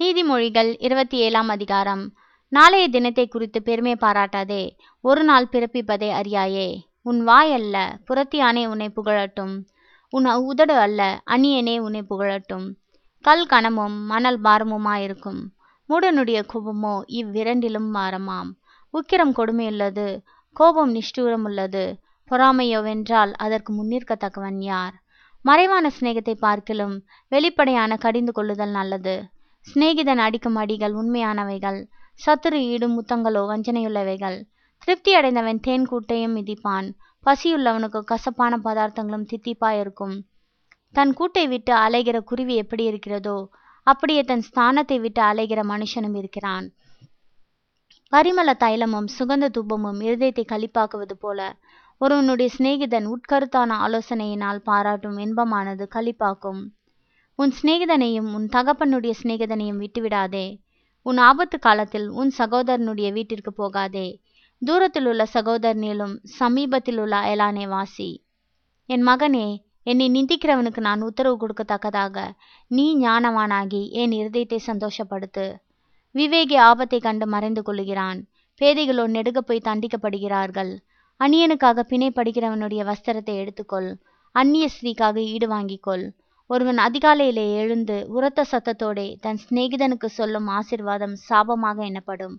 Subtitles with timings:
[0.00, 2.12] நீதிமொழிகள் இருபத்தி ஏழாம் அதிகாரம்.
[2.48, 4.70] நாளைய தினத்தை குறித்து பெருமை பாராட்டாதே.
[5.00, 6.82] ஒரு நாள் பிறப்பிப்பதை அறியாயே.
[7.02, 9.64] உன் வாய் அல்ல புறத்தியானே உன்னை புகழட்டும்.
[10.08, 12.66] உன் உதடு அல்ல அணியனே உன்னை புகழட்டும்.
[13.20, 15.40] கல் கணமும் மணல் பாரமுமாயிருக்கும்.
[15.88, 18.50] மூடனுடைய கோபமோ இவ்விரண்டிலும் மாறமாம்.
[18.94, 20.22] உக்கிரம் கொடுமையுள்ளது
[20.52, 21.98] கோபம் நிஷ்டூரம் உள்ளது
[22.30, 24.94] பொறாமையோவென்றால் அதற்கு முன்னிற்கத்தக்கவன் யார்?
[25.42, 29.16] மறைவான சிநேகத்தை பார்க்கிலும் வெளிப்படையான கடிந்து கொள்ளுதல் நல்லது.
[29.66, 31.78] சிநேகிதன் அடிக்கும் அடிகள் உண்மையானவைகள்.
[32.20, 34.38] சத்துரு ஈடும் முத்தங்களோ வஞ்சனையுள்ளவைகள்.
[34.78, 36.88] திருப்தி அடைந்தவன் தேன் கூட்டையும் மிதிப்பான்.
[37.26, 40.14] பசியுள்ளவனுக்கு கசப்பான பதார்த்தங்களும் தித்திப்பாயிருக்கும்.
[40.94, 43.38] தன் கூட்டை விட்டு அலைகிற குருவி எப்படி இருக்கிறதோ
[43.86, 46.66] அப்படியே தன் ஸ்தானத்தை விட்டு அலைகிற மனுஷனும் இருக்கிறான்.
[48.12, 51.40] பரிமள தைலமும் சுகந்த தூபமும் இருதயத்தை களிப்பாக்குவது போல
[51.98, 56.60] ஒருவனுடைய சிநேகிதன் உட்கருத்தான ஆலோசனையினால் பாராட்டும் இன்பமானது களிப்பாக்கும்.
[57.40, 60.46] உன் சிநேகிதனையும் உன் தகப்பனுடைய சிநேகிதனையும் விட்டுவிடாதே.
[61.02, 64.08] உன் ஆபத்து காலத்தில் உன் சகோதரனுடைய வீட்டிற்கு போகாதே.
[64.62, 68.10] தூரத்தில் உள்ள சகோதரனிலும் சமீபத்தில் உள்ள அயலானே வாசி.
[68.86, 69.46] என் மகனே
[69.82, 72.16] என்னை நிந்திக்கிறவனுக்கு நான் உத்தரவு கொடுக்கத்தக்கதாக.
[72.66, 75.46] நீ ஞானவானாகி என் இருதயத்தை சந்தோஷப்படுத்து.
[76.14, 78.20] விவேகி ஆபத்தை கண்டு மறைந்து கொள்ளுகிறான்.
[78.60, 80.72] பேதைகளோ நெடுக போய் தண்டிக்கப்படுகிறார்கள்.
[81.20, 83.90] அந்நியனுக்காக பிணைப்படுகிறவனுடைய வஸ்திரத்தை எடுத்துக்கொள்.
[84.34, 86.04] அந்நிய ஸ்திரீக்காக ஈடு வாங்கிக்கொள்.
[86.50, 92.36] ஒருவன் அதிகாலையிலே எழுந்து உரத்த சத்தத்தோடே தன் சிநேகிதனுக்கு சொல்லும் ஆசிர்வாதம் சாபமாக எண்ணப்படும்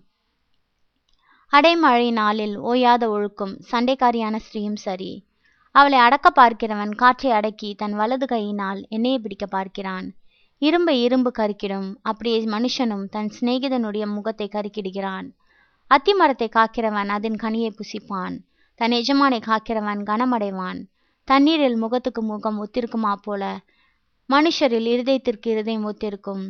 [1.52, 5.24] அடைமழை நாளில் ஓயாத ஒழுக்கும் சண்டைக்காரியான ஸ்ரீயும் சரி.
[5.70, 10.06] அவளை அடக்க பார்க்கிறவன் காற்றை அடக்கி தன் வலது கையினால் எண்ணெயை பிடிக்க பார்க்கிறான்.
[10.58, 11.88] இரும்பை இரும்பு கருக்கிடும்.
[12.02, 15.26] அப்படியே மனுஷனும் தன் சிநேகிதனுடைய முகத்தை கருக்கிடுகிறான்.
[15.90, 18.36] அத்திமரத்தை காக்கிறவன் அதன் கனியை புசிப்பான்.
[18.74, 20.80] தன் எஜமானை காக்கிறவன் கனமடைவான்.
[21.28, 23.44] தண்ணீரில் முகத்துக்கு முகம் ஒத்திருக்குமா போல
[24.32, 26.42] மனுஷரில் இருதயத்திற்கு இருதயம் ஒத்திருக்கும்.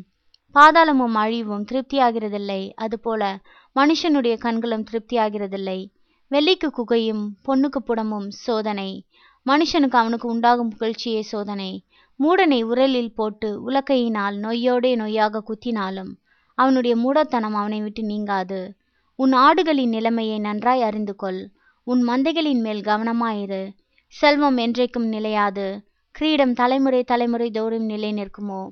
[0.55, 2.73] பாதாளமும் அழிவும் திருப்தியாகிறதில்லை.
[2.75, 3.39] அதுபோல
[3.77, 5.91] மனுஷனுடைய கண்களும் திருப்தியாகிறதில்லை.
[6.31, 9.07] வெள்ளிக்கு குகையும் பொண்ணுக்கு புடமும் சோதனை.
[9.47, 11.85] மனுஷனுக்கு அவனுக்கு உண்டாகும் புகழ்ச்சியே சோதனை.
[12.17, 16.13] மூடனை உரலில் போட்டு உலக்கையினால் நொய்யோடே நொய்யாக குத்தினாலும்
[16.55, 18.75] அவனுடைய மூடத்தனம் அவனை விட்டு நீங்காது.
[19.15, 21.51] உன் ஆடுகளின் நிலைமையை நன்றாய் அறிந்து கொள்
[21.85, 23.63] உன் மந்தைகளின் மேல் கவனமாயிரு.
[24.07, 25.67] செல்வம் என்றைக்கும் நிலையாது.
[26.15, 28.69] கிரீடம் தலைமுறை தலைமுறை தோறும் நிலை நிற்குமோ?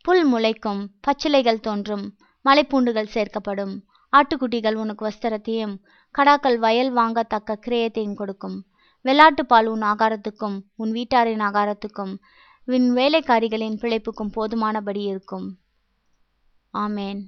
[0.00, 3.80] புல் முளைக்கும் பச்சிலைகள் தோன்றும் மலைப்பூண்டுகள் சேர்க்கப்படும்
[4.12, 5.76] ஆட்டுக்குட்டிகள் உனக்கு வஸ்திரத்தையும்
[6.18, 8.64] கடாக்கள் வயல் வாங்கத்தக்க கிரயத்தையும் கொடுக்கும்.
[9.04, 12.18] வெள்ளாட்டுப்பால் உன் ஆகாரத்துக்கும் உன் வீட்டாரின் ஆகாரத்துக்கும்
[12.64, 15.58] வின் வேலைக்காரிகளின் பிழைப்புக்கும் போதுமானபடி இருக்கும்.
[16.74, 17.22] ஆமேன்.